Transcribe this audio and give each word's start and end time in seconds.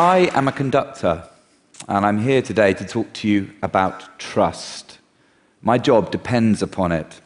I 0.00 0.30
am 0.32 0.48
a 0.48 0.52
conductor, 0.52 1.24
and 1.86 2.06
I'm 2.06 2.20
here 2.20 2.40
today 2.40 2.72
to 2.72 2.86
talk 2.86 3.12
to 3.12 3.28
you 3.28 3.50
about 3.62 4.18
trust. 4.18 4.98
My 5.60 5.76
job 5.76 6.10
depends 6.10 6.62
upon 6.62 6.90
it. 6.90 7.20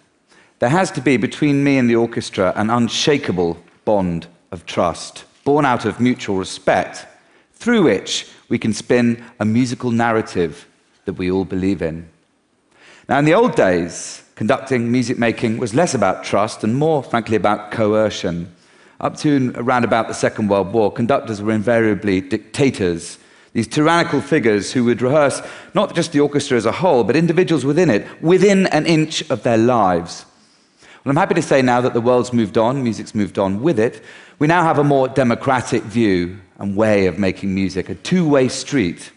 There 0.58 0.70
has 0.70 0.90
to 0.90 1.00
be 1.00 1.16
between 1.16 1.62
me 1.62 1.79
and 1.79 1.89
the 1.89 1.95
orchestra 1.95 2.52
an 2.57 2.71
unshakable 2.71 3.58
bond 3.84 4.26
of 4.50 4.66
trust, 4.66 5.22
born 5.45 5.64
out 5.64 5.84
of 5.84 6.00
mutual 6.00 6.36
respect, 6.36 7.07
through 7.52 7.84
which 7.84 8.26
we 8.48 8.58
can 8.58 8.72
spin 8.72 9.22
a 9.38 9.45
musical 9.45 9.93
narrative 9.93 10.66
that 11.04 11.12
we 11.12 11.30
all 11.30 11.45
believe 11.45 11.80
in. 11.80 12.08
Now, 13.08 13.21
in 13.21 13.25
the 13.25 13.35
old 13.35 13.54
days, 13.54 14.25
conducting 14.35 14.91
music 14.91 15.16
making 15.16 15.58
was 15.58 15.75
less 15.75 15.94
about 15.94 16.25
trust 16.25 16.64
and 16.64 16.75
more, 16.75 17.04
frankly, 17.04 17.36
about 17.36 17.71
coercion. 17.71 18.52
Up 19.04 19.18
to 19.18 19.53
around 19.57 19.85
about 19.85 20.08
the 20.08 20.14
Second 20.14 20.49
World 20.49 20.72
War, 20.72 20.90
conductors 20.90 21.43
were 21.43 21.53
invariably 21.53 22.22
dictators, 22.22 23.18
these 23.53 23.68
tyrannical 23.68 24.22
figures 24.22 24.72
who 24.72 24.82
would 24.85 25.03
rehearse 25.03 25.43
not 25.75 25.94
just 25.94 26.13
the 26.13 26.21
orchestra 26.21 26.57
as 26.57 26.64
a 26.64 26.72
whole, 26.72 27.04
but 27.04 27.14
individuals 27.14 27.67
within 27.67 27.90
it, 27.90 28.07
within 28.22 28.67
an 28.68 28.86
inch 28.86 29.21
of 29.29 29.43
their 29.43 29.58
lives. 29.58 30.25
Well, 30.80 31.11
I'm 31.11 31.18
happy 31.18 31.35
to 31.35 31.43
say 31.43 31.61
now 31.61 31.82
that 31.82 31.93
the 31.93 32.00
world's 32.00 32.33
moved 32.33 32.56
on, 32.56 32.83
music's 32.83 33.14
moved 33.14 33.39
on 33.39 33.61
with 33.61 33.78
it. 33.78 34.03
We 34.39 34.47
now 34.47 34.62
have 34.62 34.78
a 34.78 34.84
more 34.84 35.06
democratic 35.06 35.83
view 35.83 36.41
and 36.56 36.75
way 36.75 37.05
of 37.05 37.19
making 37.19 37.55
music, 37.55 37.91
a 37.91 37.97
two 37.97 38.27
way 38.27 38.48
street. 38.48 39.12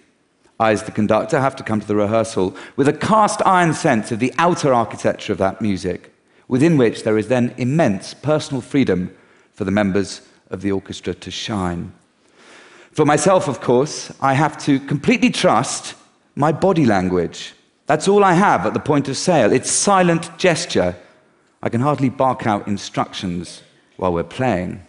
I, 0.59 0.73
as 0.73 0.83
the 0.83 0.91
conductor, 0.91 1.39
have 1.39 1.55
to 1.55 1.63
come 1.63 1.79
to 1.79 1.87
the 1.87 1.95
rehearsal 1.95 2.57
with 2.75 2.89
a 2.89 2.93
cast 2.93 3.41
iron 3.45 3.73
sense 3.73 4.11
of 4.11 4.19
the 4.19 4.33
outer 4.37 4.73
architecture 4.73 5.31
of 5.31 5.39
that 5.39 5.61
music, 5.61 6.13
within 6.49 6.75
which 6.75 7.03
there 7.03 7.17
is 7.17 7.29
then 7.29 7.55
immense 7.57 8.13
personal 8.13 8.59
freedom 8.59 9.15
for 9.57 9.63
the 9.63 9.71
members 9.71 10.21
of 10.51 10.61
the 10.61 10.71
orchestra 10.71 11.15
to 11.15 11.31
shine. 11.31 11.91
For 12.91 13.05
myself, 13.05 13.47
of 13.47 13.59
course, 13.59 14.13
I 14.21 14.33
have 14.33 14.55
to 14.65 14.79
completely 14.79 15.31
trust 15.31 15.95
my 16.35 16.51
body 16.51 16.85
language. 16.85 17.53
That's 17.87 18.07
all 18.07 18.23
I 18.23 18.33
have 18.33 18.67
at 18.67 18.75
the 18.75 18.79
point 18.79 19.09
of 19.09 19.17
sale. 19.17 19.51
It's 19.51 19.71
silent 19.71 20.29
gesture. 20.37 20.95
I 21.63 21.69
can 21.69 21.81
hardly 21.81 22.09
bark 22.09 22.45
out 22.45 22.67
instructions 22.67 23.63
while 23.97 24.13
we're 24.13 24.23
playing. 24.23 24.85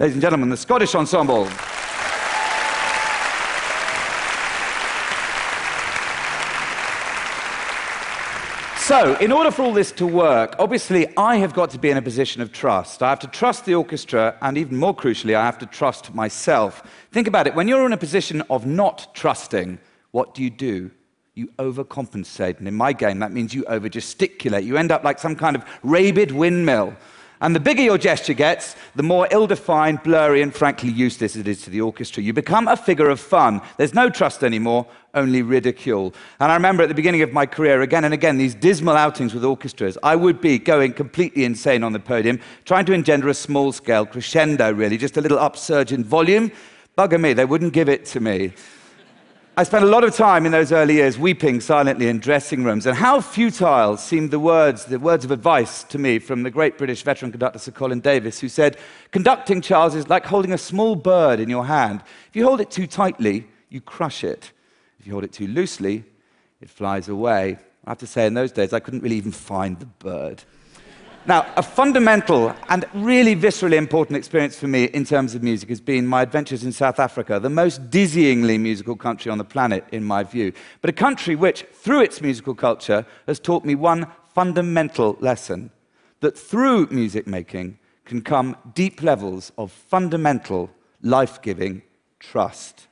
Ladies 0.00 0.14
and 0.14 0.22
gentlemen, 0.22 0.48
the 0.48 0.56
Scottish 0.56 0.94
Ensemble. 0.94 1.48
So, 8.78 9.16
in 9.16 9.32
order 9.32 9.50
for 9.50 9.62
all 9.62 9.72
this 9.72 9.90
to 9.92 10.06
work, 10.06 10.54
obviously 10.60 11.08
I 11.16 11.38
have 11.38 11.52
got 11.52 11.70
to 11.70 11.80
be 11.80 11.90
in 11.90 11.96
a 11.96 12.02
position 12.02 12.40
of 12.40 12.52
trust. 12.52 13.02
I 13.02 13.08
have 13.08 13.18
to 13.18 13.26
trust 13.26 13.64
the 13.64 13.74
orchestra, 13.74 14.36
and 14.40 14.56
even 14.56 14.76
more 14.76 14.94
crucially, 14.94 15.34
I 15.34 15.44
have 15.44 15.58
to 15.58 15.66
trust 15.66 16.14
myself. 16.14 16.84
Think 17.10 17.26
about 17.26 17.48
it 17.48 17.56
when 17.56 17.66
you're 17.66 17.84
in 17.84 17.92
a 17.92 17.96
position 17.96 18.40
of 18.50 18.66
not 18.66 19.12
trusting, 19.14 19.80
what 20.12 20.32
do 20.32 20.44
you 20.44 20.50
do? 20.50 20.92
You 21.34 21.48
overcompensate. 21.58 22.60
And 22.60 22.68
in 22.68 22.74
my 22.74 22.92
game, 22.92 23.18
that 23.18 23.32
means 23.32 23.52
you 23.52 23.64
overgesticulate. 23.64 24.62
You 24.62 24.76
end 24.76 24.92
up 24.92 25.02
like 25.02 25.18
some 25.18 25.34
kind 25.34 25.56
of 25.56 25.64
rabid 25.82 26.30
windmill 26.30 26.94
and 27.40 27.54
the 27.54 27.60
bigger 27.60 27.82
your 27.82 27.98
gesture 27.98 28.34
gets, 28.34 28.74
the 28.96 29.02
more 29.02 29.28
ill 29.30 29.46
defined, 29.46 30.02
blurry, 30.02 30.42
and 30.42 30.54
frankly 30.54 30.90
useless 30.90 31.36
it 31.36 31.46
is 31.46 31.62
to 31.62 31.70
the 31.70 31.80
orchestra. 31.80 32.22
You 32.22 32.32
become 32.32 32.66
a 32.68 32.76
figure 32.76 33.08
of 33.08 33.20
fun. 33.20 33.60
There's 33.76 33.94
no 33.94 34.10
trust 34.10 34.42
anymore, 34.42 34.86
only 35.14 35.42
ridicule. 35.42 36.14
And 36.40 36.50
I 36.50 36.54
remember 36.54 36.82
at 36.82 36.88
the 36.88 36.94
beginning 36.94 37.22
of 37.22 37.32
my 37.32 37.46
career, 37.46 37.82
again 37.82 38.04
and 38.04 38.12
again, 38.12 38.38
these 38.38 38.54
dismal 38.54 38.96
outings 38.96 39.34
with 39.34 39.44
orchestras. 39.44 39.96
I 40.02 40.16
would 40.16 40.40
be 40.40 40.58
going 40.58 40.92
completely 40.94 41.44
insane 41.44 41.84
on 41.84 41.92
the 41.92 42.00
podium, 42.00 42.40
trying 42.64 42.86
to 42.86 42.92
engender 42.92 43.28
a 43.28 43.34
small 43.34 43.72
scale 43.72 44.06
crescendo, 44.06 44.72
really, 44.72 44.98
just 44.98 45.16
a 45.16 45.20
little 45.20 45.38
upsurge 45.38 45.92
in 45.92 46.04
volume. 46.04 46.50
Bugger 46.96 47.20
me, 47.20 47.32
they 47.32 47.44
wouldn't 47.44 47.72
give 47.72 47.88
it 47.88 48.04
to 48.06 48.20
me. 48.20 48.52
I 49.58 49.64
spent 49.64 49.82
a 49.82 49.88
lot 49.88 50.04
of 50.04 50.14
time 50.14 50.46
in 50.46 50.52
those 50.52 50.70
early 50.70 50.94
years 50.94 51.18
weeping 51.18 51.60
silently 51.60 52.06
in 52.06 52.20
dressing 52.20 52.62
rooms, 52.62 52.86
and 52.86 52.96
how 52.96 53.20
futile 53.20 53.96
seemed 53.96 54.30
the 54.30 54.38
words, 54.38 54.84
the 54.84 55.00
words 55.00 55.24
of 55.24 55.32
advice 55.32 55.82
to 55.82 55.98
me 55.98 56.20
from 56.20 56.44
the 56.44 56.50
great 56.52 56.78
British 56.78 57.02
veteran 57.02 57.32
conductor 57.32 57.58
Sir 57.58 57.72
Colin 57.72 57.98
Davis, 57.98 58.38
who 58.38 58.48
said, 58.48 58.76
Conducting, 59.10 59.60
Charles, 59.60 59.96
is 59.96 60.08
like 60.08 60.24
holding 60.24 60.52
a 60.52 60.58
small 60.58 60.94
bird 60.94 61.40
in 61.40 61.48
your 61.48 61.66
hand. 61.66 62.04
If 62.28 62.36
you 62.36 62.44
hold 62.44 62.60
it 62.60 62.70
too 62.70 62.86
tightly, 62.86 63.48
you 63.68 63.80
crush 63.80 64.22
it. 64.22 64.52
If 65.00 65.08
you 65.08 65.12
hold 65.12 65.24
it 65.24 65.32
too 65.32 65.48
loosely, 65.48 66.04
it 66.60 66.70
flies 66.70 67.08
away. 67.08 67.58
I 67.84 67.90
have 67.90 67.98
to 67.98 68.06
say, 68.06 68.28
in 68.28 68.34
those 68.34 68.52
days, 68.52 68.72
I 68.72 68.78
couldn't 68.78 69.02
really 69.02 69.16
even 69.16 69.32
find 69.32 69.80
the 69.80 69.86
bird. 69.86 70.44
Now, 71.26 71.46
a 71.56 71.62
fundamental 71.62 72.54
and 72.70 72.86
really 72.94 73.36
viscerally 73.36 73.76
important 73.76 74.16
experience 74.16 74.58
for 74.58 74.66
me 74.66 74.84
in 74.84 75.04
terms 75.04 75.34
of 75.34 75.42
music 75.42 75.68
has 75.68 75.80
been 75.80 76.06
my 76.06 76.22
adventures 76.22 76.64
in 76.64 76.72
South 76.72 76.98
Africa, 76.98 77.38
the 77.38 77.50
most 77.50 77.90
dizzyingly 77.90 78.58
musical 78.58 78.96
country 78.96 79.30
on 79.30 79.36
the 79.36 79.44
planet, 79.44 79.84
in 79.92 80.04
my 80.04 80.22
view. 80.22 80.52
But 80.80 80.88
a 80.88 80.94
country 80.94 81.36
which, 81.36 81.66
through 81.74 82.00
its 82.00 82.22
musical 82.22 82.54
culture, 82.54 83.04
has 83.26 83.38
taught 83.38 83.64
me 83.64 83.74
one 83.74 84.06
fundamental 84.34 85.18
lesson 85.20 85.70
that 86.20 86.38
through 86.38 86.86
music 86.90 87.26
making 87.26 87.78
can 88.06 88.22
come 88.22 88.56
deep 88.74 89.02
levels 89.02 89.52
of 89.58 89.70
fundamental, 89.70 90.70
life 91.02 91.42
giving 91.42 91.82
trust. 92.20 92.86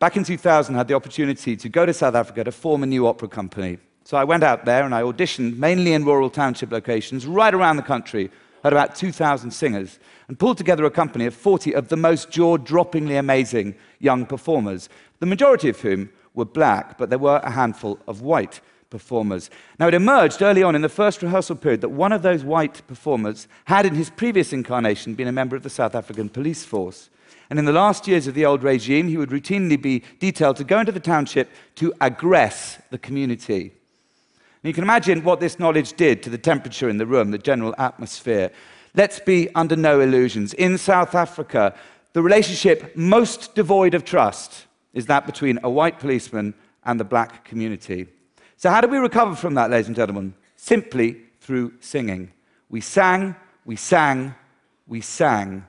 Back 0.00 0.16
in 0.16 0.24
2000, 0.24 0.74
I 0.74 0.78
had 0.78 0.88
the 0.88 0.94
opportunity 0.94 1.56
to 1.56 1.68
go 1.68 1.86
to 1.86 1.92
South 1.92 2.14
Africa 2.14 2.42
to 2.44 2.52
form 2.52 2.82
a 2.82 2.86
new 2.86 3.06
opera 3.06 3.28
company. 3.28 3.78
So 4.04 4.16
I 4.16 4.24
went 4.24 4.42
out 4.42 4.64
there 4.64 4.84
and 4.84 4.94
I 4.94 5.02
auditioned 5.02 5.56
mainly 5.56 5.92
in 5.92 6.04
rural 6.04 6.30
township 6.30 6.72
locations 6.72 7.26
right 7.26 7.54
around 7.54 7.76
the 7.76 7.82
country, 7.82 8.30
had 8.62 8.72
about 8.72 8.94
2,000 8.94 9.50
singers, 9.50 9.98
and 10.28 10.38
pulled 10.38 10.58
together 10.58 10.84
a 10.84 10.90
company 10.90 11.26
of 11.26 11.34
40 11.34 11.74
of 11.74 11.88
the 11.88 11.96
most 11.96 12.30
jaw 12.30 12.56
droppingly 12.56 13.18
amazing 13.18 13.74
young 13.98 14.26
performers, 14.26 14.88
the 15.18 15.26
majority 15.26 15.68
of 15.68 15.80
whom 15.80 16.10
were 16.34 16.44
black, 16.44 16.98
but 16.98 17.10
there 17.10 17.18
were 17.18 17.40
a 17.42 17.50
handful 17.50 17.98
of 18.06 18.22
white 18.22 18.60
performers. 18.90 19.50
Now, 19.78 19.88
it 19.88 19.94
emerged 19.94 20.42
early 20.42 20.62
on 20.62 20.74
in 20.74 20.82
the 20.82 20.88
first 20.88 21.22
rehearsal 21.22 21.56
period 21.56 21.80
that 21.80 21.90
one 21.90 22.12
of 22.12 22.22
those 22.22 22.44
white 22.44 22.86
performers 22.86 23.48
had, 23.64 23.86
in 23.86 23.94
his 23.94 24.10
previous 24.10 24.52
incarnation, 24.52 25.14
been 25.14 25.28
a 25.28 25.32
member 25.32 25.56
of 25.56 25.62
the 25.62 25.70
South 25.70 25.94
African 25.94 26.28
police 26.28 26.64
force. 26.64 27.08
And 27.48 27.58
in 27.58 27.64
the 27.64 27.72
last 27.72 28.06
years 28.06 28.26
of 28.26 28.34
the 28.34 28.44
old 28.44 28.62
regime, 28.62 29.08
he 29.08 29.16
would 29.16 29.30
routinely 29.30 29.80
be 29.80 30.02
detailed 30.18 30.56
to 30.56 30.64
go 30.64 30.80
into 30.80 30.92
the 30.92 31.00
township 31.00 31.50
to 31.76 31.92
aggress 32.00 32.80
the 32.90 32.98
community. 32.98 33.72
And 34.62 34.68
you 34.68 34.74
can 34.74 34.84
imagine 34.84 35.24
what 35.24 35.40
this 35.40 35.58
knowledge 35.58 35.94
did 35.94 36.22
to 36.22 36.30
the 36.30 36.38
temperature 36.38 36.88
in 36.88 36.98
the 36.98 37.06
room, 37.06 37.30
the 37.30 37.38
general 37.38 37.74
atmosphere. 37.78 38.50
Let's 38.94 39.20
be 39.20 39.48
under 39.54 39.76
no 39.76 40.00
illusions. 40.00 40.52
In 40.54 40.76
South 40.78 41.14
Africa, 41.14 41.74
the 42.12 42.22
relationship 42.22 42.94
most 42.96 43.54
devoid 43.54 43.94
of 43.94 44.04
trust 44.04 44.66
is 44.92 45.06
that 45.06 45.26
between 45.26 45.58
a 45.62 45.70
white 45.70 45.98
policeman 45.98 46.54
and 46.84 46.98
the 46.98 47.04
black 47.04 47.44
community. 47.44 48.08
So, 48.56 48.68
how 48.70 48.80
do 48.80 48.88
we 48.88 48.98
recover 48.98 49.34
from 49.34 49.54
that, 49.54 49.70
ladies 49.70 49.86
and 49.86 49.96
gentlemen? 49.96 50.34
simply 50.60 51.16
through 51.40 51.72
singing. 51.80 52.30
We 52.68 52.82
sang, 52.82 53.34
we 53.64 53.76
sang, 53.76 54.34
we 54.86 55.00
sang. 55.00 55.66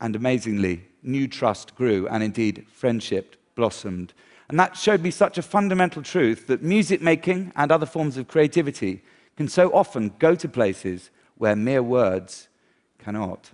And 0.00 0.14
amazingly, 0.14 0.84
new 1.02 1.26
trust 1.26 1.74
grew, 1.74 2.06
and 2.06 2.22
indeed, 2.22 2.66
friendship 2.72 3.34
blossomed. 3.56 4.14
And 4.48 4.58
that 4.58 4.76
showed 4.76 5.02
me 5.02 5.10
such 5.10 5.38
a 5.38 5.42
fundamental 5.42 6.02
truth 6.02 6.46
that 6.48 6.62
music 6.62 7.00
making 7.00 7.52
and 7.56 7.72
other 7.72 7.86
forms 7.86 8.16
of 8.16 8.28
creativity 8.28 9.02
can 9.36 9.48
so 9.48 9.70
often 9.72 10.12
go 10.18 10.34
to 10.34 10.48
places 10.48 11.10
where 11.38 11.56
mere 11.56 11.82
words 11.82 12.48
cannot. 12.98 13.50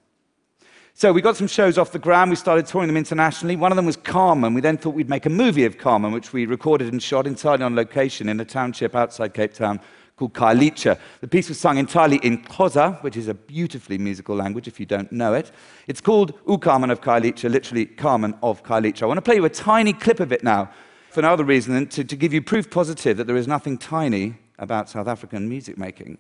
So 0.94 1.12
we 1.12 1.22
got 1.22 1.36
some 1.36 1.46
shows 1.46 1.78
off 1.78 1.92
the 1.92 1.98
ground. 2.00 2.30
We 2.30 2.36
started 2.36 2.66
touring 2.66 2.88
them 2.88 2.96
internationally. 2.96 3.54
One 3.54 3.70
of 3.70 3.76
them 3.76 3.86
was 3.86 3.96
Carmen. 3.96 4.52
We 4.52 4.60
then 4.60 4.76
thought 4.76 4.94
we'd 4.94 5.08
make 5.08 5.26
a 5.26 5.30
movie 5.30 5.64
of 5.64 5.78
Carmen, 5.78 6.10
which 6.10 6.32
we 6.32 6.44
recorded 6.44 6.92
and 6.92 7.00
shot 7.00 7.24
entirely 7.24 7.62
on 7.62 7.76
location 7.76 8.28
in 8.28 8.40
a 8.40 8.44
township 8.44 8.96
outside 8.96 9.32
Cape 9.32 9.54
Town 9.54 9.78
called 10.18 10.34
Khayelitsha. 10.34 10.98
The 11.20 11.28
piece 11.28 11.48
was 11.48 11.58
sung 11.58 11.78
entirely 11.78 12.16
in 12.18 12.42
Xhosa, 12.42 13.02
which 13.02 13.16
is 13.16 13.28
a 13.28 13.34
beautifully 13.34 13.98
musical 13.98 14.36
language 14.36 14.68
if 14.68 14.80
you 14.80 14.86
don't 14.86 15.10
know 15.12 15.32
it. 15.34 15.50
It's 15.86 16.00
called 16.00 16.34
U 16.48 16.58
Carmen 16.58 16.90
eKhayelitsha, 16.90 17.50
literally 17.50 17.86
Carmen 17.86 18.34
of 18.42 18.62
Khayelitsha. 18.64 19.02
I 19.02 19.06
want 19.06 19.18
to 19.18 19.22
play 19.22 19.36
you 19.36 19.44
a 19.44 19.50
tiny 19.50 19.92
clip 19.92 20.20
of 20.20 20.32
it 20.32 20.42
now 20.42 20.70
for 21.10 21.22
no 21.22 21.32
other 21.32 21.44
reason 21.44 21.74
than 21.74 21.86
to, 21.88 22.04
to 22.04 22.16
give 22.16 22.32
you 22.32 22.42
proof 22.42 22.70
positive 22.70 23.16
that 23.16 23.26
there 23.26 23.36
is 23.36 23.48
nothing 23.48 23.78
tiny 23.78 24.34
about 24.58 24.90
South 24.90 25.08
African 25.08 25.48
music 25.48 25.78
making. 25.78 26.18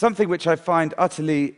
Something 0.00 0.30
which 0.30 0.46
I 0.46 0.56
find 0.56 0.94
utterly 0.96 1.56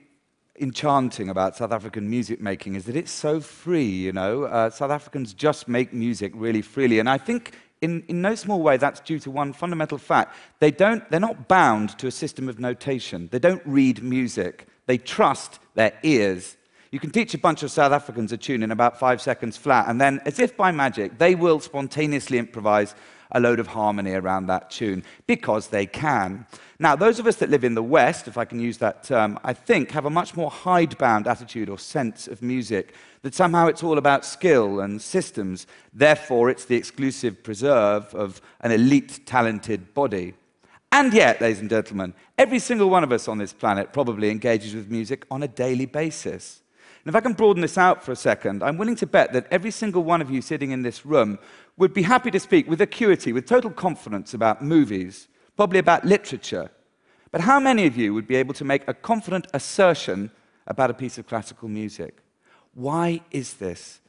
enchanting 0.59 1.29
about 1.29 1.55
South 1.57 1.71
African 1.71 2.11
music 2.11 2.41
making 2.41 2.75
is 2.75 2.87
that 2.87 2.97
it's 2.97 3.13
so 3.13 3.41
free, 3.41 3.89
you 3.89 4.11
know. 4.11 4.43
Uh, 4.43 4.69
South 4.69 4.91
Africans 4.91 5.33
just 5.33 5.69
make 5.69 5.93
music 5.93 6.33
really 6.35 6.61
freely. 6.61 6.99
And 6.99 7.09
I 7.09 7.19
think 7.19 7.55
in, 7.83 8.03
in 8.09 8.21
no 8.21 8.35
small 8.35 8.61
way 8.61 8.79
that's 8.79 8.99
due 8.99 9.21
to 9.21 9.31
one 9.31 9.53
fundamental 9.53 9.97
fact. 9.97 10.35
They 10.59 10.73
don't, 10.73 11.09
they're 11.09 11.21
not 11.21 11.47
bound 11.47 11.97
to 12.01 12.09
a 12.09 12.11
system 12.11 12.49
of 12.49 12.59
notation. 12.59 13.29
They 13.31 13.39
don't 13.39 13.63
read 13.65 14.03
music. 14.03 14.67
They 14.87 14.99
trust 14.99 15.61
their 15.77 15.93
ears. 16.03 16.57
You 16.91 16.99
can 16.99 17.11
teach 17.11 17.35
a 17.35 17.39
bunch 17.39 17.63
of 17.63 17.71
South 17.71 17.93
Africans 17.93 18.33
a 18.33 18.37
tune 18.37 18.65
in 18.65 18.73
about 18.73 18.99
five 18.99 19.23
seconds 19.23 19.57
flat, 19.57 19.89
and 19.89 20.01
then, 20.01 20.21
as 20.27 20.41
if 20.41 20.57
by 20.57 20.73
magic, 20.73 21.17
they 21.17 21.37
will 21.37 21.61
spontaneously 21.61 22.39
improvise 22.39 22.95
a 23.33 23.41
load 23.41 23.59
of 23.59 23.67
harmony 23.67 24.13
around 24.13 24.47
that 24.47 24.71
tune 24.71 25.03
because 25.27 25.69
they 25.69 25.87
can. 25.87 26.47
Now, 26.79 26.97
those 26.97 27.19
of 27.19 27.27
us 27.27 27.37
that 27.37 27.51
live 27.51 27.65
in 27.65 27.75
the 27.75 27.83
West, 27.83 28.29
if 28.29 28.39
I 28.39 28.45
can 28.45 28.61
use 28.61 28.79
that 28.79 29.05
term, 29.05 29.39
I 29.45 29.53
think 29.53 29.91
have 29.91 30.05
a 30.05 30.11
much 30.11 30.37
more 30.37 30.51
hidebound 30.51 31.27
attitude 31.27 31.69
or 31.69 31.79
sense 31.79 32.29
of 32.29 32.43
music, 32.43 32.95
that 33.23 33.35
somehow 33.35 33.67
it's 33.67 33.83
all 33.83 33.99
about 33.99 34.25
skill 34.25 34.81
and 34.81 35.01
systems. 35.01 35.67
Therefore, 35.93 36.51
it's 36.51 36.65
the 36.65 36.77
exclusive 36.77 37.43
preserve 37.43 38.15
of 38.15 38.41
an 38.61 38.73
elite, 38.73 39.27
talented 39.27 39.95
body. 39.95 40.35
And 40.91 41.15
yet, 41.15 41.41
ladies 41.41 41.61
and 41.61 41.71
gentlemen, 41.71 42.15
every 42.37 42.59
single 42.59 42.91
one 42.91 43.05
of 43.05 43.13
us 43.13 43.29
on 43.29 43.39
this 43.39 43.53
planet 43.53 43.93
probably 43.93 44.31
engages 44.31 44.75
with 44.75 44.91
music 44.91 45.25
on 45.31 45.43
a 45.43 45.49
daily 45.49 45.87
basis. 45.87 46.62
And 47.05 47.13
if 47.13 47.17
I 47.17 47.21
can 47.21 47.33
broaden 47.33 47.63
this 47.63 47.77
out 47.77 48.05
for 48.05 48.13
a 48.13 48.17
second, 48.17 48.63
I'm 48.63 48.79
willing 48.79 48.97
to 48.97 49.07
bet 49.07 49.33
that 49.33 49.49
every 49.51 49.73
single 49.73 50.05
one 50.05 50.23
of 50.23 50.31
you 50.31 50.41
sitting 50.41 50.71
in 50.71 50.83
this 50.83 51.05
room 51.05 51.39
would 51.77 51.93
be 51.93 52.03
happy 52.03 52.31
to 52.31 52.39
speak 52.39 52.69
with 52.69 52.81
acuity, 52.81 53.33
with 53.33 53.47
total 53.47 53.71
confidence 53.71 54.35
about 54.35 54.63
movies, 54.63 55.27
probably 55.57 55.81
about 55.81 56.05
literature. 56.05 56.71
But 57.33 57.41
how 57.41 57.59
many 57.59 57.87
of 57.87 57.97
you 57.97 58.15
would 58.15 58.29
be 58.29 58.37
able 58.37 58.55
to 58.55 58.65
make 58.65 58.87
a 58.87 58.95
confident 58.95 59.49
assertion 59.53 60.31
about 60.67 60.91
a 60.91 60.95
piece 60.95 61.19
of 61.19 61.27
classical 61.27 61.69
music? 61.69 62.19
Why 62.75 63.23
is 63.33 63.55
this? 63.55 64.01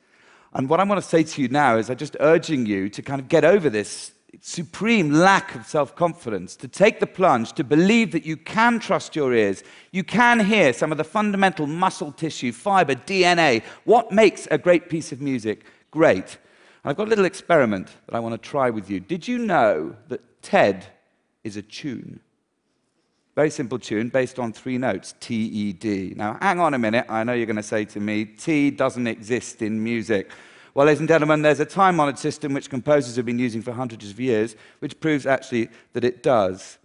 And 0.53 0.69
what 0.69 0.79
I 0.79 0.83
want 0.83 1.01
to 1.01 1.07
say 1.07 1.23
to 1.23 1.41
you 1.41 1.47
now 1.47 1.77
is 1.77 1.89
I'm 1.89 1.97
just 1.97 2.15
urging 2.19 2.67
you 2.67 2.89
to 2.89 3.01
kind 3.01 3.19
of 3.19 3.27
get 3.27 3.43
over 3.43 3.71
this 3.71 4.11
supreme 4.41 5.11
lack 5.11 5.55
of 5.55 5.65
self 5.65 5.95
confidence, 5.95 6.55
to 6.57 6.67
take 6.67 6.99
the 6.99 7.07
plunge, 7.07 7.53
to 7.53 7.63
believe 7.63 8.11
that 8.11 8.25
you 8.25 8.37
can 8.37 8.79
trust 8.79 9.15
your 9.15 9.33
ears. 9.33 9.63
You 9.91 10.03
can 10.03 10.39
hear 10.39 10.73
some 10.73 10.91
of 10.91 10.97
the 10.97 11.03
fundamental 11.03 11.67
muscle 11.67 12.11
tissue, 12.11 12.51
fiber, 12.51 12.95
DNA. 12.95 13.63
What 13.85 14.11
makes 14.11 14.47
a 14.51 14.57
great 14.57 14.89
piece 14.89 15.11
of 15.11 15.21
music 15.21 15.65
great? 15.91 16.37
I've 16.85 16.97
got 16.97 17.07
a 17.07 17.09
little 17.09 17.25
experiment 17.25 17.89
that 18.07 18.15
I 18.15 18.19
want 18.19 18.33
to 18.33 18.49
try 18.49 18.69
with 18.69 18.89
you. 18.89 18.99
Did 18.99 19.27
you 19.27 19.37
know 19.37 19.95
that 20.09 20.41
TED 20.41 20.85
is 21.43 21.55
a 21.55 21.61
tune? 21.61 22.19
Very 23.35 23.49
simple 23.49 23.79
tune 23.79 24.09
based 24.09 24.37
on 24.37 24.53
three 24.53 24.77
notes 24.77 25.15
T, 25.19 25.35
E, 25.35 25.73
D. 25.73 26.13
Now, 26.15 26.37
hang 26.41 26.59
on 26.59 26.73
a 26.73 26.79
minute. 26.79 27.05
I 27.09 27.23
know 27.23 27.33
you're 27.33 27.47
going 27.47 27.55
to 27.55 27.63
say 27.63 27.85
to 27.85 27.99
me, 27.99 28.25
T 28.25 28.69
doesn't 28.69 29.07
exist 29.07 29.61
in 29.61 29.83
music. 29.83 30.29
Well, 30.75 30.87
ladies 30.87 31.01
and 31.01 31.07
gentlemen, 31.07 31.43
there's 31.43 31.59
a 31.59 31.65
time 31.65 31.99
honored 31.99 32.17
system 32.17 32.51
which 32.51 32.67
composers 32.67 33.15
have 33.17 33.27
been 33.27 33.37
using 33.37 33.61
for 33.61 33.73
hundreds 33.73 34.09
of 34.09 34.19
years, 34.19 34.55
which 34.79 34.99
proves 34.99 35.27
actually 35.27 35.69
that 35.93 36.03
it 36.03 36.23
does. 36.23 36.79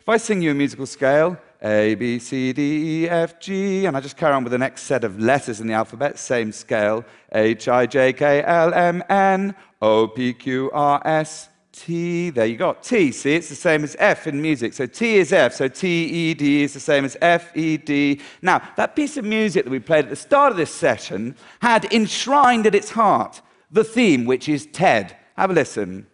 If 0.00 0.08
I 0.08 0.16
sing 0.16 0.42
you 0.42 0.50
a 0.50 0.54
musical 0.54 0.86
scale, 0.86 1.38
A, 1.62 1.94
B, 1.94 2.18
C, 2.18 2.52
D, 2.52 3.04
E, 3.04 3.08
F, 3.08 3.38
G, 3.38 3.86
and 3.86 3.96
I 3.96 4.00
just 4.00 4.16
carry 4.16 4.32
on 4.32 4.42
with 4.42 4.50
the 4.50 4.58
next 4.58 4.82
set 4.82 5.04
of 5.04 5.20
letters 5.20 5.60
in 5.60 5.68
the 5.68 5.74
alphabet, 5.74 6.18
same 6.18 6.50
scale, 6.50 7.04
H, 7.30 7.68
I, 7.68 7.86
J, 7.86 8.12
K, 8.12 8.42
L, 8.42 8.74
M, 8.74 9.04
N, 9.08 9.54
O, 9.80 10.08
P, 10.08 10.32
Q, 10.34 10.72
R, 10.72 11.00
S, 11.04 11.48
T, 11.76 12.30
there 12.30 12.46
you 12.46 12.56
go. 12.56 12.74
T, 12.80 13.12
see, 13.12 13.34
it's 13.34 13.50
the 13.50 13.54
same 13.54 13.84
as 13.84 13.94
F 13.98 14.26
in 14.26 14.40
music. 14.40 14.72
So 14.72 14.86
T 14.86 15.16
is 15.16 15.30
F, 15.30 15.52
so 15.52 15.68
T, 15.68 16.06
E, 16.06 16.32
D 16.32 16.62
is 16.62 16.72
the 16.72 16.80
same 16.80 17.04
as 17.04 17.18
F, 17.20 17.54
E, 17.54 17.76
D. 17.76 18.22
Now, 18.40 18.62
that 18.76 18.96
piece 18.96 19.18
of 19.18 19.26
music 19.26 19.64
that 19.64 19.70
we 19.70 19.78
played 19.78 20.06
at 20.06 20.10
the 20.10 20.16
start 20.16 20.52
of 20.52 20.56
this 20.56 20.74
session 20.74 21.36
had 21.60 21.84
enshrined 21.92 22.66
at 22.66 22.74
its 22.74 22.90
heart 22.92 23.42
the 23.70 23.84
theme, 23.84 24.24
which 24.24 24.48
is 24.48 24.64
TED. 24.66 25.16
Have 25.36 25.50
a 25.50 25.52
listen. 25.52 26.06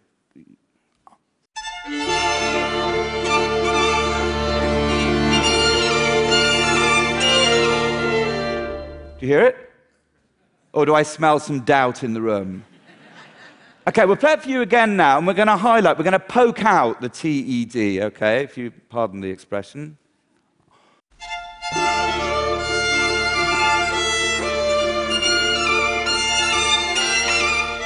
Do 9.17 9.27
you 9.27 9.27
hear 9.27 9.45
it? 9.45 9.71
Or 10.73 10.85
do 10.85 10.93
I 10.93 11.03
smell 11.03 11.39
some 11.39 11.61
doubt 11.61 12.03
in 12.03 12.13
the 12.13 12.21
room? 12.21 12.65
Okay, 13.85 14.05
we'll 14.05 14.15
play 14.15 14.31
it 14.31 14.41
for 14.41 14.47
you 14.47 14.61
again 14.61 14.95
now, 14.95 15.17
and 15.17 15.27
we're 15.27 15.33
going 15.33 15.49
to 15.49 15.57
highlight, 15.57 15.97
we're 15.97 16.05
going 16.05 16.13
to 16.13 16.19
poke 16.19 16.63
out 16.63 17.01
the 17.01 17.09
TED, 17.09 18.01
okay, 18.03 18.41
if 18.41 18.57
you 18.57 18.71
pardon 18.71 19.19
the 19.19 19.29
expression. 19.29 19.97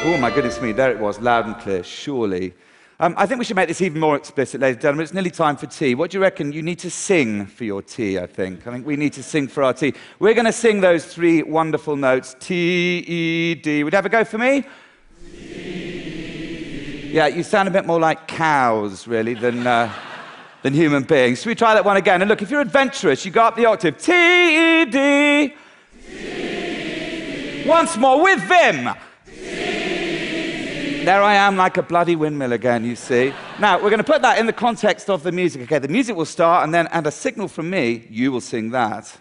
Oh, 0.04 0.18
my 0.20 0.30
goodness 0.30 0.62
me, 0.62 0.72
there 0.72 0.92
it 0.92 1.00
was, 1.00 1.20
loud 1.20 1.48
and 1.48 1.58
clear, 1.58 1.84
surely. 1.84 2.54
Um, 3.00 3.16
I 3.18 3.25
think 3.25 3.39
we 3.39 3.46
should 3.46 3.56
make 3.56 3.68
this 3.68 3.82
even 3.82 4.00
more 4.00 4.16
explicit, 4.16 4.62
ladies 4.62 4.75
and 4.75 4.82
gentlemen. 4.84 5.04
It's 5.04 5.13
nearly 5.13 5.32
time 5.32 5.58
for 5.58 5.66
tea. 5.66 5.96
What 5.96 6.12
do 6.12 6.18
you 6.18 6.22
reckon? 6.22 6.51
You 6.51 6.62
need 6.62 6.77
to 6.80 6.92
sing 6.92 7.48
for 7.48 7.63
your 7.63 7.82
tea, 7.82 8.20
I 8.20 8.27
think. 8.27 8.68
I 8.68 8.72
think 8.72 8.86
we 8.86 8.98
need 8.98 9.13
to 9.13 9.24
sing 9.24 9.48
for 9.48 9.63
our 9.63 9.74
tea. 9.74 9.96
We're 10.20 10.36
going 10.36 10.46
to 10.46 10.54
sing 10.54 10.82
those 10.82 11.06
three 11.06 11.42
wonderful 11.42 11.96
notes 11.96 12.36
T, 12.39 13.00
E, 13.00 13.56
D. 13.56 13.84
Would 13.84 13.94
you 13.94 13.98
have 13.98 14.06
a 14.06 14.10
go 14.10 14.24
for 14.24 14.38
me? 14.38 14.63
Yeah, 17.09 17.27
you 17.27 17.41
sound 17.41 17.67
a 17.69 17.71
bit 17.71 17.85
more 17.85 17.99
like 17.99 18.27
cows, 18.27 19.07
really, 19.07 19.33
than, 19.33 19.65
uh, 19.65 19.91
than 20.61 20.73
human 20.73 21.03
beings. 21.03 21.39
Should 21.39 21.47
we 21.47 21.55
try 21.55 21.73
that 21.73 21.85
one 21.85 21.95
again? 21.95 22.21
And 22.21 22.27
look, 22.29 22.41
if 22.41 22.51
you're 22.51 22.59
adventurous, 22.61 23.25
you 23.25 23.31
go 23.31 23.43
up 23.43 23.55
the 23.55 23.65
octave. 23.65 23.97
T 23.97 24.11
E 24.11 24.85
D. 24.85 25.55
Once 27.65 27.95
more 27.97 28.21
with 28.21 28.39
vim. 28.41 28.93
There 31.05 31.23
I 31.23 31.35
am, 31.35 31.55
like 31.55 31.77
a 31.77 31.83
bloody 31.83 32.17
windmill 32.17 32.51
again, 32.51 32.83
you 32.83 32.97
see. 32.97 33.33
Now, 33.59 33.77
we're 33.81 33.89
going 33.89 33.99
to 33.99 34.03
put 34.03 34.21
that 34.23 34.37
in 34.37 34.45
the 34.45 34.53
context 34.53 35.09
of 35.09 35.23
the 35.23 35.31
music. 35.31 35.61
Okay, 35.63 35.79
the 35.79 35.87
music 35.87 36.15
will 36.15 36.25
start, 36.25 36.65
and 36.65 36.73
then, 36.73 36.87
at 36.87 37.07
a 37.07 37.11
signal 37.11 37.47
from 37.47 37.69
me, 37.69 38.05
you 38.09 38.31
will 38.33 38.41
sing 38.41 38.71
that. 38.71 39.17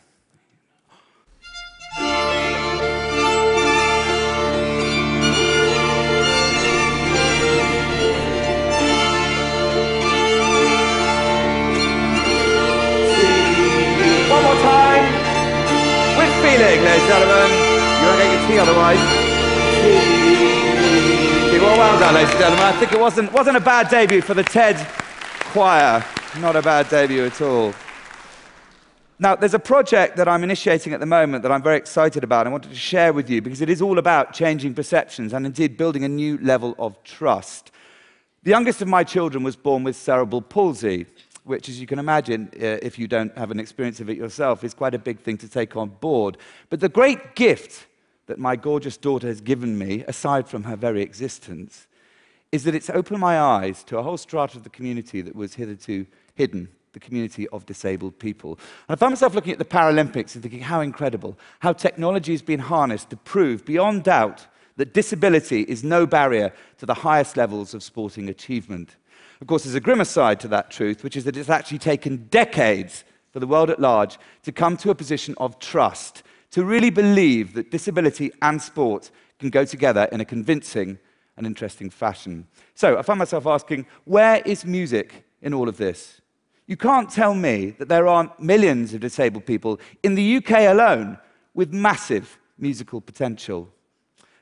Feeling, 16.56 16.84
ladies 16.84 17.02
and 17.02 17.08
gentlemen. 17.08 17.50
You 18.00 18.06
won't 18.06 18.18
get 18.18 18.32
your 18.32 18.48
tea 18.48 18.58
otherwise. 18.58 18.98
Well, 21.60 21.78
well 21.78 22.00
done, 22.00 22.14
ladies 22.14 22.30
and 22.30 22.38
gentlemen. 22.38 22.64
I 22.64 22.72
think 22.78 22.92
it 22.92 23.00
wasn't, 23.00 23.32
wasn't 23.32 23.56
a 23.56 23.60
bad 23.60 23.88
debut 23.88 24.22
for 24.22 24.34
the 24.34 24.42
TED 24.42 24.76
choir. 25.52 26.04
Not 26.38 26.56
a 26.56 26.62
bad 26.62 26.88
debut 26.88 27.24
at 27.24 27.40
all. 27.40 27.74
Now, 29.18 29.34
there's 29.34 29.54
a 29.54 29.58
project 29.58 30.16
that 30.16 30.28
I'm 30.28 30.44
initiating 30.44 30.92
at 30.92 31.00
the 31.00 31.06
moment 31.06 31.42
that 31.42 31.50
I'm 31.52 31.62
very 31.62 31.76
excited 31.76 32.22
about 32.22 32.46
and 32.46 32.52
wanted 32.52 32.68
to 32.68 32.76
share 32.76 33.12
with 33.12 33.28
you 33.30 33.42
because 33.42 33.62
it 33.62 33.70
is 33.70 33.82
all 33.82 33.98
about 33.98 34.32
changing 34.32 34.74
perceptions 34.74 35.32
and 35.32 35.44
indeed 35.46 35.76
building 35.76 36.04
a 36.04 36.08
new 36.08 36.38
level 36.38 36.74
of 36.78 37.02
trust. 37.02 37.70
The 38.44 38.50
youngest 38.50 38.80
of 38.80 38.88
my 38.88 39.02
children 39.02 39.42
was 39.42 39.56
born 39.56 39.82
with 39.82 39.96
cerebral 39.96 40.42
palsy 40.42 41.06
which, 41.46 41.68
as 41.68 41.80
you 41.80 41.86
can 41.86 42.00
imagine, 42.00 42.50
uh, 42.54 42.82
if 42.82 42.98
you 42.98 43.06
don't 43.06 43.36
have 43.38 43.52
an 43.52 43.60
experience 43.60 44.00
of 44.00 44.10
it 44.10 44.16
yourself, 44.16 44.64
is 44.64 44.74
quite 44.74 44.94
a 44.94 44.98
big 44.98 45.20
thing 45.20 45.38
to 45.38 45.48
take 45.48 45.76
on 45.76 45.88
board. 45.88 46.36
But 46.70 46.80
the 46.80 46.88
great 46.88 47.36
gift 47.36 47.86
that 48.26 48.38
my 48.38 48.56
gorgeous 48.56 48.96
daughter 48.96 49.28
has 49.28 49.40
given 49.40 49.78
me, 49.78 50.02
aside 50.08 50.48
from 50.48 50.64
her 50.64 50.74
very 50.74 51.02
existence, 51.02 51.86
is 52.50 52.64
that 52.64 52.74
it's 52.74 52.90
opened 52.90 53.20
my 53.20 53.38
eyes 53.40 53.84
to 53.84 53.96
a 53.96 54.02
whole 54.02 54.16
strata 54.16 54.56
of 54.56 54.64
the 54.64 54.70
community 54.70 55.22
that 55.22 55.36
was 55.36 55.54
hitherto 55.54 56.04
hidden, 56.34 56.68
the 56.92 57.00
community 57.00 57.46
of 57.48 57.64
disabled 57.64 58.18
people. 58.18 58.58
And 58.88 58.96
I 58.96 58.98
found 58.98 59.12
myself 59.12 59.34
looking 59.36 59.52
at 59.52 59.60
the 59.60 59.64
Paralympics 59.64 60.34
and 60.34 60.42
thinking 60.42 60.62
how 60.62 60.80
incredible, 60.80 61.38
how 61.60 61.74
technology 61.74 62.32
has 62.32 62.42
been 62.42 62.58
harnessed 62.58 63.10
to 63.10 63.16
prove 63.16 63.64
beyond 63.64 64.02
doubt 64.02 64.48
that 64.78 64.94
disability 64.94 65.62
is 65.62 65.84
no 65.84 66.06
barrier 66.06 66.52
to 66.78 66.86
the 66.86 66.94
highest 66.94 67.36
levels 67.36 67.72
of 67.72 67.84
sporting 67.84 68.28
achievement. 68.28 68.96
Of 69.40 69.46
course, 69.46 69.64
there's 69.64 69.74
a 69.74 69.80
grimmer 69.80 70.04
side 70.04 70.40
to 70.40 70.48
that 70.48 70.70
truth, 70.70 71.04
which 71.04 71.16
is 71.16 71.24
that 71.24 71.36
it's 71.36 71.50
actually 71.50 71.78
taken 71.78 72.26
decades 72.28 73.04
for 73.30 73.40
the 73.40 73.46
world 73.46 73.68
at 73.68 73.80
large 73.80 74.18
to 74.44 74.52
come 74.52 74.76
to 74.78 74.90
a 74.90 74.94
position 74.94 75.34
of 75.38 75.58
trust, 75.58 76.22
to 76.52 76.64
really 76.64 76.90
believe 76.90 77.52
that 77.52 77.70
disability 77.70 78.32
and 78.40 78.62
sport 78.62 79.10
can 79.38 79.50
go 79.50 79.64
together 79.64 80.08
in 80.10 80.20
a 80.20 80.24
convincing 80.24 80.98
and 81.36 81.46
interesting 81.46 81.90
fashion. 81.90 82.46
So 82.74 82.98
I 82.98 83.02
find 83.02 83.18
myself 83.18 83.46
asking, 83.46 83.86
where 84.04 84.40
is 84.46 84.64
music 84.64 85.26
in 85.42 85.52
all 85.52 85.68
of 85.68 85.76
this? 85.76 86.22
You 86.66 86.76
can't 86.76 87.10
tell 87.10 87.34
me 87.34 87.70
that 87.78 87.88
there 87.88 88.06
aren't 88.06 88.40
millions 88.40 88.94
of 88.94 89.00
disabled 89.00 89.46
people 89.46 89.78
in 90.02 90.14
the 90.14 90.36
UK 90.36 90.70
alone 90.70 91.18
with 91.54 91.72
massive 91.72 92.38
musical 92.58 93.00
potential. 93.00 93.68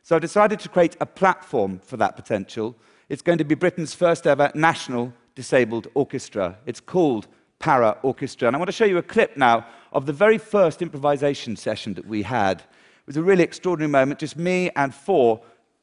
So 0.05 0.15
I've 0.15 0.23
decided 0.23 0.61
to 0.61 0.69
create 0.69 0.97
a 1.01 1.07
platform 1.07 1.81
for 1.81 1.97
that 1.97 2.15
potential 2.15 2.77
it's 3.09 3.23
going 3.23 3.39
to 3.39 3.45
be 3.45 3.55
Britain's 3.55 3.95
first 3.95 4.27
ever 4.27 4.51
national 4.55 5.13
disabled 5.35 5.89
orchestra. 5.95 6.59
It's 6.67 6.81
called 6.81 7.27
Para 7.59 7.99
Orchestra. 8.03 8.49
And 8.49 8.57
I 8.57 8.59
want 8.59 8.69
to 8.69 8.73
show 8.73 8.85
you 8.85 8.99
a 8.99 9.03
clip 9.03 9.37
now 9.37 9.67
of 9.93 10.07
the 10.07 10.13
very 10.13 10.39
first 10.39 10.81
improvisation 10.81 11.57
session 11.57 11.95
that 11.95 12.07
we 12.07 12.23
had. 12.23 12.61
It 12.61 13.07
was 13.07 13.17
a 13.17 13.23
really 13.23 13.45
extraordinary 13.45 13.91
moment, 13.91 14.21
just 14.21 14.37
me 14.37 14.71
and 14.77 14.95
four 14.95 15.41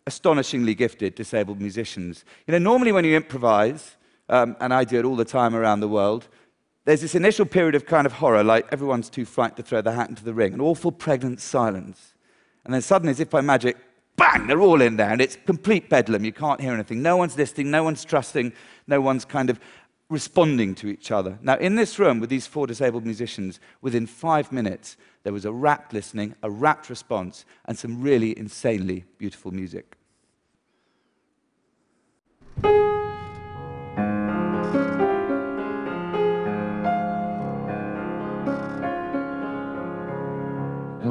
astonishingly 0.07 0.73
gifted 0.73 1.15
disabled 1.15 1.61
musicians. 1.61 2.25
You 2.47 2.53
know, 2.53 2.57
normally 2.57 2.91
when 2.91 3.05
you 3.05 3.15
improvise, 3.15 3.97
um, 4.29 4.55
and 4.59 4.73
I 4.73 4.83
do 4.83 4.97
it 4.97 5.05
all 5.05 5.15
the 5.15 5.25
time 5.25 5.55
around 5.55 5.81
the 5.81 5.87
world, 5.87 6.27
there's 6.85 7.01
this 7.01 7.13
initial 7.13 7.45
period 7.45 7.75
of 7.75 7.85
kind 7.85 8.07
of 8.07 8.13
horror, 8.13 8.43
like 8.43 8.67
everyone's 8.71 9.09
too 9.09 9.25
frightened 9.25 9.57
to 9.57 9.63
throw 9.63 9.81
their 9.81 9.93
hat 9.93 10.09
into 10.09 10.23
the 10.23 10.33
ring, 10.33 10.53
an 10.53 10.61
awful 10.61 10.91
pregnant 10.91 11.39
silence. 11.39 12.15
And 12.65 12.73
then 12.73 12.81
suddenly, 12.81 13.11
as 13.11 13.19
if 13.19 13.29
by 13.29 13.41
magic, 13.41 13.77
bang, 14.21 14.45
they're 14.45 14.61
all 14.61 14.81
in 14.81 14.97
there, 14.97 15.09
and 15.09 15.21
it's 15.21 15.37
complete 15.45 15.89
bedlam. 15.89 16.23
You 16.23 16.31
can't 16.31 16.61
hear 16.61 16.73
anything. 16.73 17.01
No 17.01 17.17
one's 17.17 17.37
listening, 17.37 17.71
no 17.71 17.83
one's 17.83 18.05
trusting, 18.05 18.53
no 18.87 19.01
one's 19.01 19.25
kind 19.25 19.49
of 19.49 19.59
responding 20.09 20.75
to 20.75 20.87
each 20.87 21.09
other. 21.11 21.39
Now, 21.41 21.57
in 21.57 21.75
this 21.75 21.97
room 21.97 22.19
with 22.19 22.29
these 22.29 22.45
four 22.45 22.67
disabled 22.67 23.05
musicians, 23.05 23.59
within 23.81 24.05
five 24.05 24.51
minutes, 24.51 24.97
there 25.23 25.33
was 25.33 25.45
a 25.45 25.51
rapt 25.51 25.93
listening, 25.93 26.35
a 26.43 26.51
rapt 26.51 26.89
response, 26.89 27.45
and 27.65 27.77
some 27.77 28.01
really 28.01 28.37
insanely 28.37 29.05
beautiful 29.17 29.51
music. 29.51 29.97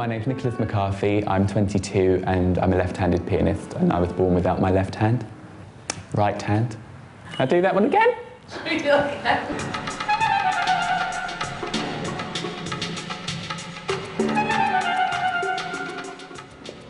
My 0.00 0.06
name's 0.06 0.26
Nicholas 0.26 0.58
McCarthy. 0.58 1.26
I'm 1.26 1.46
22 1.46 2.24
and 2.26 2.58
I'm 2.58 2.72
a 2.72 2.76
left-handed 2.76 3.26
pianist 3.26 3.74
and 3.74 3.92
I 3.92 4.00
was 4.00 4.10
born 4.10 4.34
without 4.34 4.58
my 4.58 4.70
left 4.70 4.94
hand. 4.94 5.26
Right 6.14 6.40
hand. 6.40 6.78
I'll 7.38 7.46
do 7.46 7.60
that 7.60 7.74
one 7.74 7.84
again. 7.84 8.08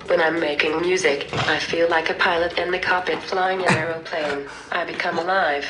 When 0.06 0.20
I'm 0.20 0.38
making 0.38 0.80
music, 0.80 1.30
I 1.32 1.58
feel 1.58 1.90
like 1.90 2.10
a 2.10 2.14
pilot 2.14 2.58
in 2.58 2.70
the 2.70 2.78
cockpit 2.78 3.20
flying 3.24 3.60
an 3.66 3.72
aeroplane. 3.72 4.46
I 4.70 4.84
become 4.84 5.18
alive. 5.18 5.66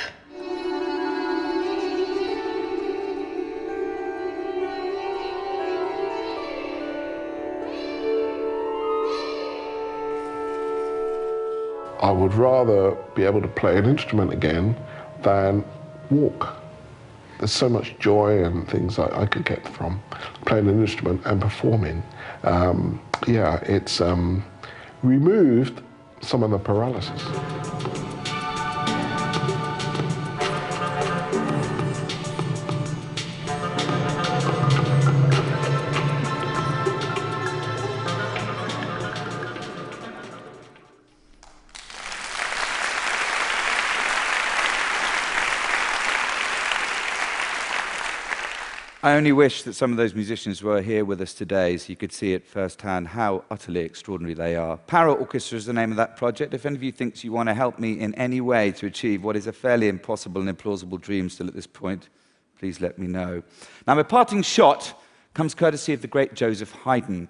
I 12.00 12.11
would 12.11 12.35
rather 12.35 12.92
be 13.14 13.25
able 13.25 13.42
to 13.42 13.49
play 13.49 13.76
an 13.76 13.85
instrument 13.85 14.33
again 14.33 14.75
than 15.23 15.64
walk. 16.11 16.57
There's 17.38 17.52
so 17.52 17.69
much 17.69 17.99
joy 17.99 18.42
and 18.45 18.69
things 18.69 18.99
I, 18.99 19.23
I 19.23 19.26
could 19.26 19.45
get 19.45 19.66
from 19.69 20.02
playing 20.47 20.69
an 20.69 20.80
instrument 20.80 21.23
and 21.25 21.40
performing. 21.40 22.02
Um, 22.42 23.00
yeah, 23.26 23.57
it's 23.62 24.00
um, 24.00 24.45
removed 25.02 25.83
some 26.23 26.42
of 26.42 26.50
the 26.50 26.59
paralysis. 26.59 27.23
I 49.11 49.17
only 49.17 49.33
wish 49.33 49.64
that 49.64 49.73
some 49.73 49.90
of 49.90 49.97
those 49.97 50.14
musicians 50.14 50.62
were 50.62 50.81
here 50.81 51.05
with 51.05 51.21
us 51.21 51.35
today 51.35 51.76
so 51.79 51.88
you 51.88 51.97
could 51.97 52.12
see 52.12 52.33
it 52.33 52.47
firsthand 52.47 53.09
how 53.09 53.43
utterly 53.50 53.81
extraordinary 53.81 54.35
they 54.35 54.55
are. 54.55 54.76
Para 54.76 55.12
Orchestra 55.12 55.59
is 55.59 55.67
the 55.67 55.73
name 55.73 55.90
of 55.90 55.97
that 55.97 56.17
project. 56.17 56.55
If 56.55 56.64
any 56.64 56.76
of 56.76 56.83
you 56.85 56.93
thinks 56.93 57.25
you 57.25 57.33
want 57.33 57.49
to 57.49 57.55
help 57.55 57.81
me 57.81 57.99
in 57.99 58.14
any 58.14 58.40
way 58.40 58.71
to 58.71 58.87
achieve 58.87 59.25
what 59.25 59.35
is 59.35 59.49
a 59.49 59.52
fairly 59.52 59.88
impossible 59.88 60.40
and 60.40 60.57
implausible 60.57 61.00
dream 61.00 61.29
still 61.29 61.49
at 61.49 61.55
this 61.55 61.67
point, 61.67 62.09
please 62.57 62.81
let 62.81 63.00
me 63.00 63.09
know. 63.09 63.43
Now, 63.85 63.97
my 63.97 64.05
parting 64.05 64.43
shot 64.43 64.97
comes 65.35 65.57
courtesy 65.57 65.93
of 65.93 66.02
the 66.02 66.07
great 66.07 66.35
Joseph 66.35 66.71
Haydn. 66.71 67.29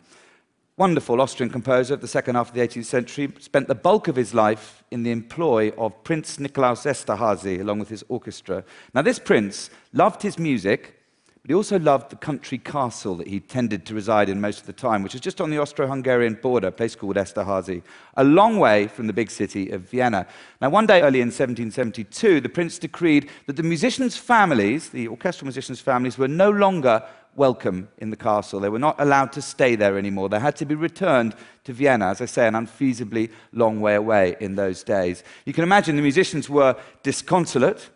Wonderful 0.76 1.18
Austrian 1.18 1.50
composer 1.50 1.94
of 1.94 2.02
the 2.02 2.08
second 2.08 2.34
half 2.34 2.48
of 2.48 2.54
the 2.54 2.60
18th 2.60 2.84
century, 2.84 3.32
spent 3.38 3.68
the 3.68 3.74
bulk 3.74 4.06
of 4.06 4.16
his 4.16 4.34
life 4.34 4.84
in 4.90 5.02
the 5.02 5.12
employ 5.12 5.72
of 5.78 6.04
Prince 6.04 6.36
Nikolaus 6.36 6.84
Esterhazy 6.84 7.58
along 7.58 7.78
with 7.78 7.88
his 7.88 8.04
orchestra. 8.10 8.64
Now, 8.92 9.00
this 9.00 9.18
prince 9.18 9.70
loved 9.94 10.20
his 10.20 10.38
music 10.38 10.98
but 11.42 11.50
he 11.50 11.54
also 11.54 11.78
loved 11.78 12.10
the 12.10 12.16
country 12.16 12.58
castle 12.58 13.16
that 13.16 13.26
he 13.26 13.40
tended 13.40 13.86
to 13.86 13.94
reside 13.94 14.28
in 14.28 14.40
most 14.40 14.60
of 14.60 14.66
the 14.66 14.72
time, 14.74 15.02
which 15.02 15.14
is 15.14 15.22
just 15.22 15.40
on 15.40 15.48
the 15.48 15.58
Austro 15.58 15.86
Hungarian 15.86 16.34
border, 16.34 16.68
a 16.68 16.72
place 16.72 16.94
called 16.94 17.16
Esterhazy, 17.16 17.82
a 18.16 18.24
long 18.24 18.58
way 18.58 18.88
from 18.88 19.06
the 19.06 19.12
big 19.12 19.30
city 19.30 19.70
of 19.70 19.82
Vienna. 19.82 20.26
Now, 20.60 20.68
one 20.68 20.86
day 20.86 21.00
early 21.00 21.22
in 21.22 21.28
1772, 21.28 22.42
the 22.42 22.48
prince 22.50 22.78
decreed 22.78 23.30
that 23.46 23.56
the 23.56 23.62
musicians' 23.62 24.18
families, 24.18 24.90
the 24.90 25.08
orchestral 25.08 25.46
musicians' 25.46 25.80
families, 25.80 26.18
were 26.18 26.28
no 26.28 26.50
longer 26.50 27.02
welcome 27.36 27.88
in 27.98 28.10
the 28.10 28.16
castle. 28.16 28.60
They 28.60 28.68
were 28.68 28.78
not 28.78 29.00
allowed 29.00 29.32
to 29.32 29.40
stay 29.40 29.76
there 29.76 29.96
anymore. 29.96 30.28
They 30.28 30.40
had 30.40 30.56
to 30.56 30.66
be 30.66 30.74
returned 30.74 31.34
to 31.64 31.72
Vienna, 31.72 32.08
as 32.08 32.20
I 32.20 32.26
say, 32.26 32.46
an 32.46 32.54
unfeasibly 32.54 33.30
long 33.52 33.80
way 33.80 33.94
away 33.94 34.36
in 34.40 34.56
those 34.56 34.82
days. 34.82 35.24
You 35.46 35.54
can 35.54 35.64
imagine 35.64 35.96
the 35.96 36.02
musicians 36.02 36.50
were 36.50 36.76
disconsolate. 37.02 37.88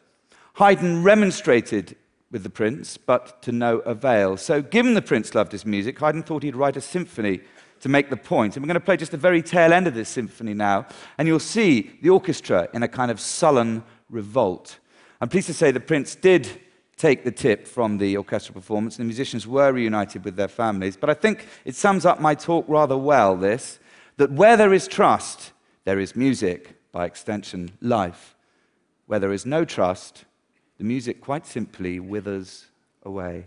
Haydn 0.55 1.03
remonstrated 1.03 1.97
with 2.35 2.43
the 2.43 2.51
prince, 2.51 2.97
but 2.97 3.41
to 3.43 3.53
no 3.53 3.79
avail. 3.79 4.37
So, 4.37 4.61
given 4.61 4.95
the 4.95 5.01
prince 5.01 5.37
loved 5.37 5.53
his 5.53 5.65
music, 5.65 6.01
Haydn 6.01 6.25
thought 6.25 6.43
he'd 6.43 6.57
write 6.57 6.77
a 6.77 6.81
symphony 6.81 7.41
to 7.79 7.89
make 7.89 8.11
the 8.11 8.17
point. 8.17 8.57
And 8.57 8.65
we're 8.65 8.67
going 8.67 8.75
to 8.75 8.85
play 8.85 8.97
just 8.97 9.13
the 9.13 9.17
very 9.17 9.41
tail 9.41 9.73
end 9.73 9.87
of 9.87 9.95
this 9.95 10.09
symphony 10.09 10.53
now, 10.53 10.87
and 11.17 11.29
you'll 11.29 11.39
see 11.39 11.93
the 12.03 12.11
orchestra 12.11 12.69
in 12.75 12.83
a 12.83 12.89
kind 12.89 13.13
of 13.13 13.21
sullen 13.21 13.85
revolt. 14.11 14.81
I'm 15.21 15.29
pleased 15.29 15.47
to 15.47 15.55
say 15.55 15.71
the 15.71 15.79
prince 15.79 16.17
did 16.17 16.61
take 16.97 17.23
the 17.23 17.31
tip 17.31 17.69
from 17.69 17.99
the 17.99 18.17
orchestral 18.17 18.55
performance, 18.55 18.99
and 18.99 19.05
the 19.05 19.09
musicians 19.09 19.47
were 19.47 19.73
reunited 19.73 20.25
with 20.25 20.35
their 20.35 20.49
families. 20.49 20.97
But 20.97 21.11
I 21.11 21.15
think 21.15 21.47
it 21.65 21.77
sums 21.77 22.05
up 22.05 22.21
my 22.21 22.35
talk 22.35 22.65
rather 22.67 22.99
well 22.99 23.37
this 23.37 23.79
that 24.17 24.33
where 24.33 24.57
there 24.57 24.75
is 24.75 24.89
trust, 24.89 25.53
there 25.85 26.01
is 26.01 26.17
music, 26.17 26.75
by 26.91 27.05
extension, 27.05 27.71
life. 27.81 28.35
Where 29.07 29.21
there 29.21 29.33
is 29.33 29.47
no 29.47 29.65
trust, 29.65 30.25
the 30.79 30.85
music 30.85 31.21
quite 31.21 31.47
simply 31.47 32.01
withers 32.01 32.67
away. 33.03 33.47